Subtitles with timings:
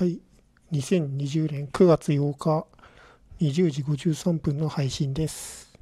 [0.00, 0.18] はい、
[0.72, 2.66] 2020年9月8日
[3.38, 5.78] 20時53分の配信です。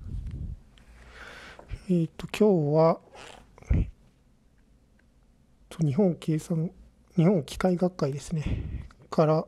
[1.88, 2.98] えっ、と、今日は、
[3.74, 3.86] えっ
[5.68, 6.72] と日本計算、
[7.14, 9.44] 日本機械学会ですね、から、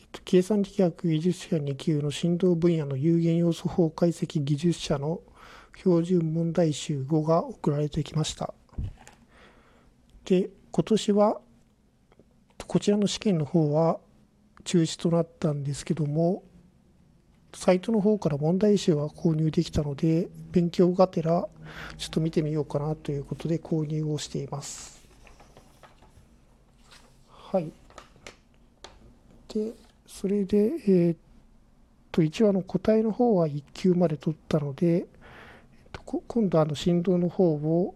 [0.00, 5.20] えっと計算力学技術者2級の振動分野の有限要素法解析技術者の
[5.76, 8.54] 標準問題集5が送られてきました。
[10.24, 11.42] で、今年は、
[12.68, 13.98] こちらの試験の方は
[14.68, 16.42] 中止となったんですけども、
[17.54, 21.48] サイトの方から問題集は購入できたので、勉強がてら
[21.96, 25.02] ちょっと見てみようかなということで購入をしています。
[27.30, 27.72] はい。
[29.54, 29.72] で、
[30.06, 31.16] それで、えーっ
[32.12, 35.04] と、一応あの答えの方は1級まで取ったので、えっ
[35.92, 37.94] と今度あの振動の方を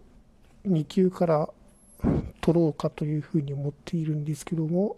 [0.66, 1.50] 2級から
[2.40, 4.96] 取ろうかというふうに思っているんですけども、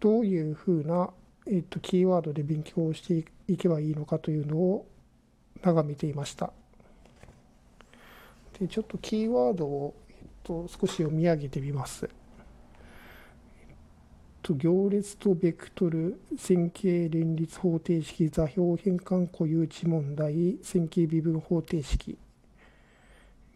[0.00, 1.10] どういうふうな、
[1.46, 4.86] えっと、キーワードで勉強をしていけばいいのかというのを
[5.62, 6.52] 眺めていました。
[8.58, 12.08] で、ちょっとキーワードを、えっと、少し読み上げてみます。
[14.42, 22.18] と、行列とベクトル、線形連立方程式、座標変換固有値問題、線形微分方程式。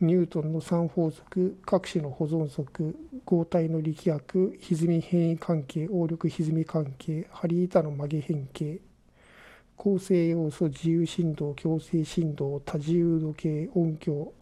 [0.05, 8.81] ニュートンの三法則、各種の保存則、合体の力学、歪み変異関係、応力歪み関係、ハリータの曲げ変形、
[9.77, 14.33] 構成要素、自由振動、強制振動、多自由度計、音響、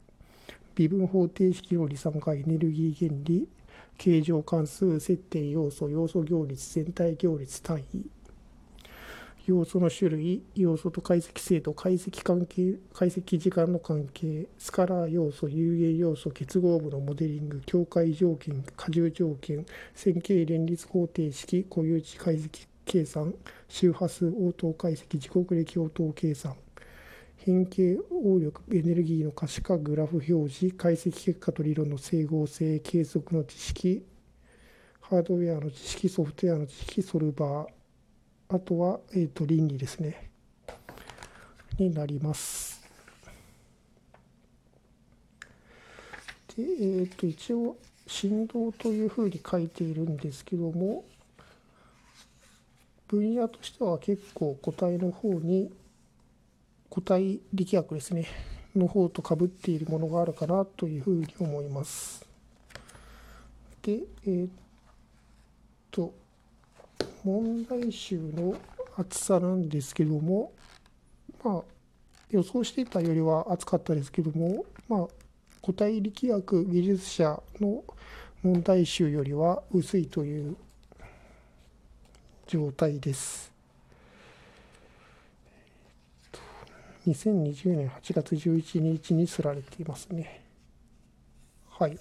[0.74, 3.48] 微分方程式の離散化、エネルギー原理、
[3.98, 8.04] 形状関数、接点要素、要素行列、全体行列単位、
[9.46, 23.34] 要素の種類、要素と解析精度、解析関係、解析時間の関係、スカラー要素、有限要素、結合部のモデリング、境界条件、過重条件、線形連立方程式、固有値解析計算、
[23.68, 26.54] 周波数応答解析、時刻歴応答計算、
[27.38, 34.04] 変形応力、エネルギーの可視化、グラフ表示、解析結果と理論の整合性、計測の知識、
[35.00, 37.81] ハードウェアの知識、ソフトウェアの知識、ソルバー、
[38.52, 40.28] あとは、えー、と倫理ですね。
[41.78, 42.82] になります。
[46.54, 51.06] で、えー、と一応、振動というふうに書いているんですけども、
[53.08, 55.72] 分野としては結構個体の方に、
[56.90, 58.26] 個体力学ですね、
[58.76, 62.26] の方とかぶっているものがあるかなというふうに思います。
[63.80, 64.48] で、えー、
[65.90, 66.12] と、
[67.24, 68.56] 問題集の
[68.96, 70.52] 厚さなんですけども、
[71.44, 71.62] まあ、
[72.30, 75.06] 予想していたよりは厚かったですけども、まあ、
[75.60, 77.84] 個体力学技術者の
[78.42, 80.56] 問題集よりは薄いという
[82.46, 83.52] 状態です。
[87.06, 90.42] 2020年8月11日にすられていますね。
[91.68, 91.98] はい。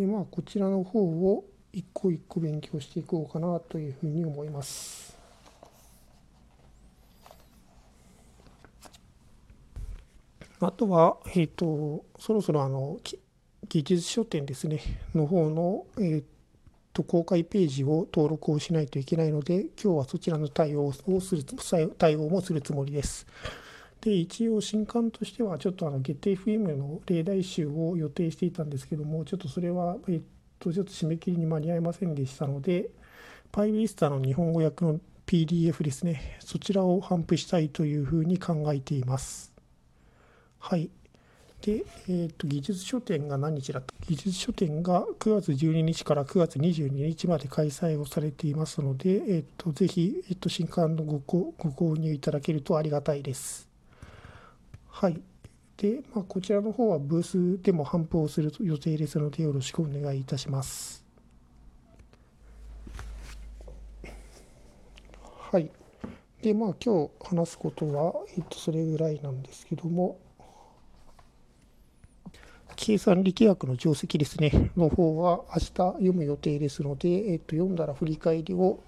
[0.00, 1.44] でまあこちらの方を
[1.74, 5.14] 一個一個勉強していこうかなというふうに思います。
[10.58, 12.98] あとは、えっ、と、そろそろあの、
[13.68, 14.80] 技術書店ですね、
[15.14, 16.24] の方の、えっ、
[16.94, 21.44] と、公開ページを登録をしないといけないので、今日はそちらの対応をする、
[21.98, 23.26] 対応もするつもりです。
[24.00, 30.20] で一応新刊としてはちょっとあの GetFM の例題集を予定していたんですけどもちょっとそれはえっ
[30.58, 32.90] とちょっと締め切りに間に合いませんでしたので
[33.52, 39.52] PyVista の日本語訳の PDF ですねそちらを頒布したいというふうに考えています。
[40.58, 40.90] はい。
[41.62, 43.94] で、えっと技術書店が何日だった？
[44.06, 53.69] 技術書店が9月12日から9月22日まで開催をされていますので、えっとぜひ、えっと新刊のごご購入いただけるとありがたいです。
[55.00, 55.18] はい。
[55.78, 61.06] で、まあ、こちらの方はブースでも頒布をする予定ですので、よろしくお願いいたします。
[65.22, 65.70] はい。
[66.42, 70.18] で、まあ、今日話すことは、えっと、それぐらいなんですけども、
[72.76, 78.80] 計算力学の定石ですね、の方は明日読む予定ですので、えっと、読んだら振り返りを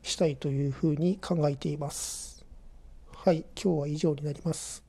[0.00, 2.46] したいというふうに考えています。
[3.14, 3.44] はい。
[3.54, 4.87] 今日は以上になります。